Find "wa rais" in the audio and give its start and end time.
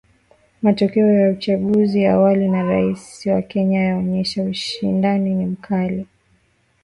2.49-3.25